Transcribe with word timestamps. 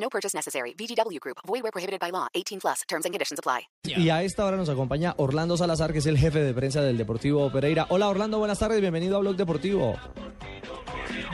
No 0.00 0.08
purchase 0.08 0.34
necessary. 0.34 0.74
VGW 0.74 1.18
Group. 1.20 1.38
Void 1.46 1.62
where 1.62 1.72
prohibited 1.72 2.00
by 2.00 2.10
law. 2.10 2.28
18 2.34 2.60
plus. 2.60 2.82
Terms 2.88 3.04
and 3.04 3.12
conditions 3.12 3.38
apply. 3.38 3.68
Y 3.84 4.10
a 4.10 4.22
esta 4.22 4.44
hora 4.44 4.56
nos 4.56 4.68
acompaña 4.68 5.14
Orlando 5.18 5.56
Salazar, 5.56 5.92
que 5.92 5.98
es 5.98 6.06
el 6.06 6.18
jefe 6.18 6.40
de 6.40 6.54
prensa 6.54 6.82
del 6.82 6.96
Deportivo 6.96 7.50
Pereira. 7.50 7.86
Hola 7.90 8.08
Orlando, 8.08 8.38
buenas 8.38 8.58
tardes, 8.58 8.80
bienvenido 8.80 9.16
a 9.16 9.20
Blog 9.20 9.36
Deportivo. 9.36 9.96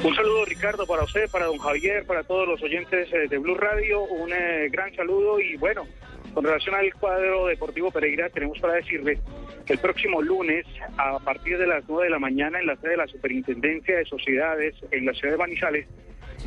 Un 0.02 0.14
saludo 0.14 0.44
Ricardo 0.44 0.86
para 0.86 1.04
usted, 1.04 1.30
para 1.30 1.46
don 1.46 1.58
Javier, 1.58 2.06
para 2.06 2.24
todos 2.24 2.48
los 2.48 2.62
oyentes 2.62 3.08
eh, 3.12 3.28
de 3.28 3.38
Blue 3.38 3.54
Radio, 3.54 4.02
un 4.04 4.32
eh, 4.32 4.68
gran 4.70 4.94
saludo 4.94 5.40
y 5.40 5.56
bueno, 5.56 5.86
con 6.32 6.44
relación 6.44 6.74
al 6.74 6.92
cuadro 6.94 7.46
Deportivo 7.46 7.90
Pereira 7.90 8.28
tenemos 8.28 8.58
para 8.58 8.74
decirle 8.74 9.20
que 9.64 9.72
el 9.72 9.78
próximo 9.78 10.20
lunes 10.20 10.66
a 10.98 11.18
partir 11.20 11.58
de 11.58 11.66
las 11.66 11.84
9 11.88 12.04
de 12.04 12.10
la 12.10 12.18
mañana 12.18 12.58
en 12.58 12.66
la 12.66 12.76
sede 12.76 12.92
de 12.92 12.96
la 12.98 13.06
Superintendencia 13.06 13.96
de 13.96 14.04
Sociedades 14.04 14.74
en 14.90 15.06
la 15.06 15.12
ciudad 15.14 15.32
de 15.32 15.38
Manizales 15.38 15.86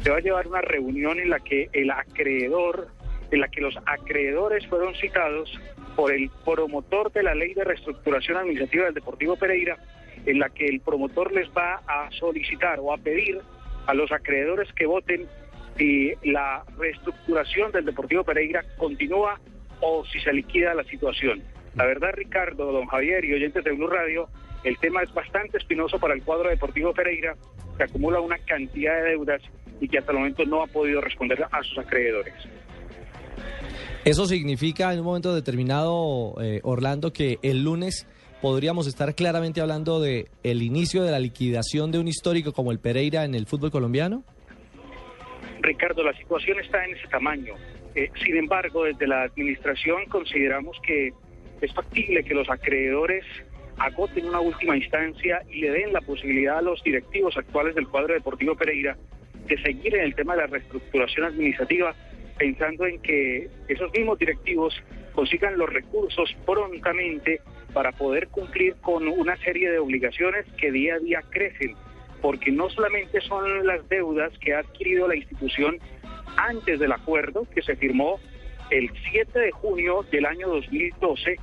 se 0.01 0.09
va 0.09 0.17
a 0.17 0.21
llevar 0.21 0.47
una 0.47 0.61
reunión 0.61 1.19
en 1.19 1.29
la 1.29 1.39
que 1.39 1.69
el 1.73 1.91
acreedor, 1.91 2.87
en 3.31 3.41
la 3.41 3.47
que 3.47 3.61
los 3.61 3.75
acreedores 3.85 4.65
fueron 4.67 4.95
citados 4.95 5.51
por 5.95 6.11
el 6.11 6.29
promotor 6.45 7.11
de 7.11 7.23
la 7.23 7.35
ley 7.35 7.53
de 7.53 7.63
reestructuración 7.63 8.37
administrativa 8.37 8.85
del 8.85 8.93
Deportivo 8.93 9.35
Pereira, 9.35 9.77
en 10.25 10.39
la 10.39 10.49
que 10.49 10.65
el 10.67 10.79
promotor 10.81 11.31
les 11.31 11.49
va 11.49 11.81
a 11.87 12.09
solicitar 12.11 12.79
o 12.79 12.93
a 12.93 12.97
pedir 12.97 13.39
a 13.87 13.93
los 13.93 14.11
acreedores 14.11 14.71
que 14.73 14.85
voten 14.85 15.25
si 15.77 16.13
la 16.23 16.63
reestructuración 16.77 17.71
del 17.71 17.85
Deportivo 17.85 18.23
Pereira 18.23 18.63
continúa 18.77 19.39
o 19.79 20.05
si 20.05 20.19
se 20.19 20.33
liquida 20.33 20.73
la 20.73 20.83
situación. 20.83 21.41
La 21.75 21.85
verdad, 21.85 22.11
Ricardo, 22.13 22.71
don 22.71 22.87
Javier 22.87 23.23
y 23.25 23.33
oyentes 23.33 23.63
de 23.63 23.71
Blue 23.71 23.87
Radio, 23.87 24.27
el 24.63 24.77
tema 24.79 25.03
es 25.03 25.13
bastante 25.13 25.57
espinoso 25.57 25.99
para 25.99 26.13
el 26.13 26.23
cuadro 26.23 26.49
deportivo 26.49 26.93
Pereira, 26.93 27.35
que 27.77 27.83
acumula 27.83 28.19
una 28.19 28.37
cantidad 28.39 28.95
de 28.95 29.09
deudas 29.11 29.41
y 29.79 29.87
que 29.87 29.99
hasta 29.99 30.11
el 30.11 30.17
momento 30.19 30.45
no 30.45 30.63
ha 30.63 30.67
podido 30.67 31.01
responder 31.01 31.45
a 31.51 31.63
sus 31.63 31.77
acreedores. 31.77 32.33
Eso 34.05 34.25
significa 34.25 34.93
en 34.93 34.99
un 34.99 35.05
momento 35.05 35.35
determinado, 35.35 36.35
eh, 36.41 36.61
Orlando, 36.63 37.11
que 37.11 37.39
el 37.41 37.63
lunes 37.63 38.07
podríamos 38.41 38.87
estar 38.87 39.13
claramente 39.15 39.61
hablando 39.61 39.99
de 39.99 40.27
el 40.43 40.61
inicio 40.61 41.03
de 41.03 41.11
la 41.11 41.19
liquidación 41.19 41.91
de 41.91 41.99
un 41.99 42.07
histórico 42.07 42.53
como 42.53 42.71
el 42.71 42.79
Pereira 42.79 43.25
en 43.25 43.35
el 43.35 43.47
fútbol 43.47 43.71
colombiano. 43.71 44.23
Ricardo, 45.61 46.03
la 46.03 46.13
situación 46.13 46.59
está 46.59 46.85
en 46.85 46.95
ese 46.95 47.07
tamaño. 47.07 47.55
Eh, 47.95 48.09
sin 48.23 48.37
embargo, 48.37 48.83
desde 48.83 49.07
la 49.07 49.23
administración 49.23 50.05
consideramos 50.05 50.77
que 50.83 51.11
es 51.61 51.73
factible 51.73 52.23
que 52.23 52.33
los 52.33 52.49
acreedores 52.49 53.25
agoten 53.77 54.27
una 54.27 54.39
última 54.39 54.77
instancia 54.77 55.41
y 55.49 55.61
le 55.61 55.71
den 55.71 55.93
la 55.93 56.01
posibilidad 56.01 56.59
a 56.59 56.61
los 56.61 56.81
directivos 56.83 57.35
actuales 57.37 57.75
del 57.75 57.87
cuadro 57.87 58.13
deportivo 58.13 58.55
Pereira 58.55 58.95
de 59.47 59.61
seguir 59.61 59.95
en 59.95 60.01
el 60.01 60.15
tema 60.15 60.35
de 60.35 60.41
la 60.41 60.47
reestructuración 60.47 61.25
administrativa, 61.25 61.95
pensando 62.37 62.85
en 62.85 63.01
que 63.01 63.49
esos 63.67 63.91
mismos 63.91 64.19
directivos 64.19 64.73
consigan 65.13 65.57
los 65.57 65.69
recursos 65.69 66.35
prontamente 66.45 67.41
para 67.73 67.91
poder 67.91 68.27
cumplir 68.27 68.75
con 68.81 69.07
una 69.07 69.35
serie 69.37 69.71
de 69.71 69.79
obligaciones 69.79 70.45
que 70.57 70.71
día 70.71 70.95
a 70.95 70.99
día 70.99 71.21
crecen, 71.29 71.75
porque 72.21 72.51
no 72.51 72.69
solamente 72.69 73.21
son 73.21 73.65
las 73.65 73.87
deudas 73.89 74.31
que 74.39 74.53
ha 74.53 74.59
adquirido 74.59 75.07
la 75.07 75.15
institución 75.15 75.79
antes 76.37 76.79
del 76.79 76.91
acuerdo 76.91 77.47
que 77.53 77.61
se 77.61 77.75
firmó 77.75 78.19
el 78.69 78.91
7 79.11 79.39
de 79.39 79.51
junio 79.51 80.05
del 80.11 80.25
año 80.25 80.47
2012, 80.49 81.37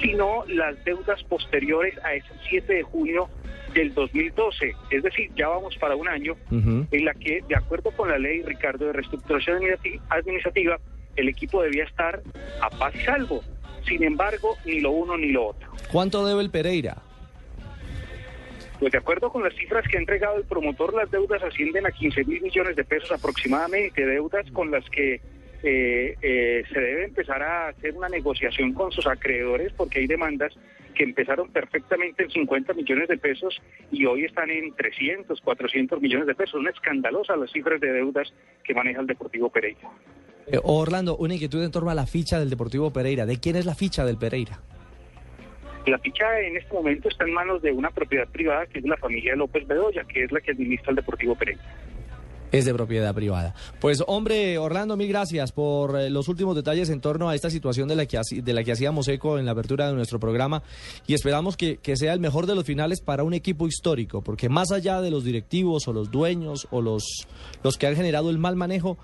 sino 0.00 0.44
las 0.46 0.82
deudas 0.84 1.22
posteriores 1.24 1.96
a 2.04 2.14
ese 2.14 2.32
7 2.48 2.72
de 2.72 2.82
junio 2.82 3.28
del 3.74 3.94
2012. 3.94 4.74
Es 4.90 5.02
decir, 5.02 5.30
ya 5.36 5.48
vamos 5.48 5.76
para 5.76 5.96
un 5.96 6.08
año 6.08 6.34
en 6.50 7.04
la 7.04 7.14
que, 7.14 7.42
de 7.48 7.56
acuerdo 7.56 7.90
con 7.92 8.08
la 8.08 8.18
ley, 8.18 8.42
Ricardo, 8.42 8.86
de 8.86 8.92
reestructuración 8.92 9.62
administrativa, 10.08 10.78
el 11.16 11.28
equipo 11.28 11.62
debía 11.62 11.84
estar 11.84 12.22
a 12.60 12.70
paz 12.70 12.94
y 12.94 13.00
salvo. 13.00 13.42
Sin 13.86 14.02
embargo, 14.02 14.56
ni 14.64 14.80
lo 14.80 14.90
uno 14.90 15.16
ni 15.16 15.30
lo 15.30 15.48
otro. 15.48 15.70
¿Cuánto 15.90 16.24
debe 16.24 16.42
el 16.42 16.50
Pereira? 16.50 16.98
Pues 18.78 18.92
de 18.92 18.98
acuerdo 18.98 19.30
con 19.30 19.42
las 19.42 19.54
cifras 19.54 19.86
que 19.88 19.98
ha 19.98 20.00
entregado 20.00 20.36
el 20.36 20.44
promotor, 20.44 20.94
las 20.94 21.10
deudas 21.10 21.42
ascienden 21.42 21.86
a 21.86 21.90
15 21.90 22.24
mil 22.24 22.40
millones 22.40 22.76
de 22.76 22.84
pesos 22.84 23.12
aproximadamente, 23.12 24.06
deudas 24.06 24.50
con 24.52 24.70
las 24.70 24.88
que 24.88 25.20
eh, 25.62 26.16
eh, 26.22 26.62
se 26.72 26.80
debe 26.80 27.04
empezar 27.04 27.42
a 27.42 27.68
hacer 27.68 27.94
una 27.94 28.08
negociación 28.08 28.72
con 28.72 28.90
sus 28.92 29.06
acreedores 29.06 29.72
porque 29.76 30.00
hay 30.00 30.06
demandas 30.06 30.54
que 30.94 31.04
empezaron 31.04 31.50
perfectamente 31.50 32.24
en 32.24 32.30
50 32.30 32.72
millones 32.74 33.08
de 33.08 33.18
pesos 33.18 33.60
y 33.90 34.06
hoy 34.06 34.24
están 34.24 34.50
en 34.50 34.74
300, 34.74 35.40
400 35.40 36.00
millones 36.00 36.26
de 36.26 36.34
pesos. 36.34 36.54
Una 36.54 36.70
escandalosa 36.70 37.36
las 37.36 37.50
cifras 37.50 37.80
de 37.80 37.92
deudas 37.92 38.32
que 38.64 38.74
maneja 38.74 39.00
el 39.00 39.06
Deportivo 39.06 39.50
Pereira. 39.50 39.88
Eh, 40.46 40.58
Orlando, 40.62 41.16
una 41.16 41.34
inquietud 41.34 41.62
en 41.62 41.70
torno 41.70 41.90
a 41.90 41.94
la 41.94 42.06
ficha 42.06 42.38
del 42.38 42.50
Deportivo 42.50 42.92
Pereira. 42.92 43.26
¿De 43.26 43.38
quién 43.38 43.56
es 43.56 43.66
la 43.66 43.74
ficha 43.74 44.04
del 44.04 44.16
Pereira? 44.16 44.60
La 45.86 45.98
ficha 45.98 46.40
en 46.40 46.56
este 46.56 46.74
momento 46.74 47.08
está 47.08 47.24
en 47.24 47.32
manos 47.32 47.62
de 47.62 47.72
una 47.72 47.90
propiedad 47.90 48.28
privada 48.28 48.66
que 48.66 48.80
es 48.80 48.84
la 48.84 48.96
familia 48.96 49.34
López 49.36 49.66
Bedoya, 49.66 50.04
que 50.04 50.24
es 50.24 50.32
la 50.32 50.40
que 50.40 50.52
administra 50.52 50.90
el 50.90 50.96
Deportivo 50.96 51.34
Pereira. 51.34 51.62
Es 52.52 52.64
de 52.64 52.74
propiedad 52.74 53.14
privada. 53.14 53.54
Pues 53.80 54.02
hombre, 54.06 54.58
Orlando, 54.58 54.96
mil 54.96 55.08
gracias 55.08 55.52
por 55.52 55.98
eh, 55.98 56.10
los 56.10 56.28
últimos 56.28 56.56
detalles 56.56 56.90
en 56.90 57.00
torno 57.00 57.28
a 57.28 57.34
esta 57.34 57.48
situación 57.48 57.88
de 57.88 57.96
la 57.96 58.06
que, 58.06 58.72
hacíamos 58.72 59.06
eco 59.08 59.38
en 59.38 59.46
la 59.46 59.52
apertura 59.52 59.88
de 59.88 59.94
nuestro 59.94 60.18
programa 60.18 60.62
y 61.06 61.14
esperamos 61.14 61.56
que, 61.56 61.76
que 61.76 61.96
sea 61.96 62.12
el 62.12 62.20
mejor 62.20 62.46
de 62.46 62.54
los 62.54 62.64
finales 62.64 63.00
para 63.00 63.22
un 63.22 63.34
equipo 63.34 63.68
histórico, 63.68 64.22
porque 64.22 64.48
más 64.48 64.72
allá 64.72 65.00
de 65.00 65.10
los 65.10 65.24
directivos 65.24 65.86
o 65.86 65.92
los 65.92 66.10
dueños 66.10 66.66
o 66.70 66.82
los, 66.82 67.26
los 67.62 67.76
que 67.76 67.86
han 67.86 67.94
generado 67.94 68.30
el 68.30 68.38
mal 68.38 68.56
manejo, 68.56 68.98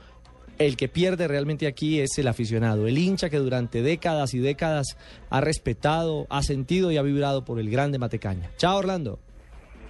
el 0.59 0.77
que 0.77 0.89
pierde 0.89 1.29
realmente 1.29 1.67
aquí 1.67 2.01
es 2.01 2.19
el 2.19 2.29
aficionado, 2.29 2.87
el 2.87 2.99
hincha 2.99 3.31
que 3.31 3.39
durante 3.39 3.83
décadas 3.83 4.35
y 4.35 4.39
décadas 4.39 4.97
ha 5.31 5.41
respetado, 5.41 6.27
ha 6.31 6.43
sentido 6.43 6.91
y 6.91 6.97
ha 6.97 7.03
vibrado 7.03 7.45
por 7.45 7.61
el 7.61 7.71
grande 7.71 7.99
Matecaña. 7.99 8.51
Chao, 8.57 8.79
Orlando. 8.79 9.19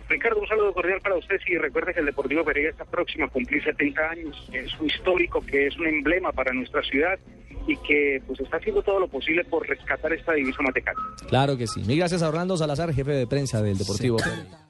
Ricardo, 0.08 0.40
un 0.40 0.46
saludo 0.46 0.72
cordial 0.72 1.00
para 1.00 1.16
usted 1.16 1.36
y 1.46 1.58
recuerde 1.58 1.92
que 1.92 2.00
el 2.00 2.06
Deportivo 2.06 2.44
Pereira 2.44 2.70
está 2.70 2.84
próximo 2.84 3.24
a 3.24 3.28
cumplir 3.28 3.62
70 3.62 4.00
años, 4.08 4.48
que 4.50 4.60
es 4.60 4.78
un 4.78 4.86
histórico, 4.86 5.44
que 5.44 5.66
es 5.66 5.76
un 5.78 5.86
emblema 5.86 6.32
para 6.32 6.52
nuestra 6.52 6.82
ciudad 6.82 7.18
y 7.66 7.76
que 7.78 8.22
pues 8.26 8.38
está 8.40 8.58
haciendo 8.58 8.82
todo 8.82 9.00
lo 9.00 9.08
posible 9.08 9.44
por 9.44 9.66
rescatar 9.66 10.12
esta 10.12 10.32
divisa 10.32 10.62
matecaña. 10.62 11.00
Claro 11.28 11.56
que 11.56 11.66
sí. 11.66 11.80
Mil 11.80 11.98
gracias 11.98 12.22
a 12.22 12.28
Orlando 12.28 12.56
Salazar, 12.56 12.94
jefe 12.94 13.10
de 13.10 13.26
prensa 13.26 13.60
del 13.60 13.78
Deportivo 13.78 14.18
Pereira. 14.18 14.65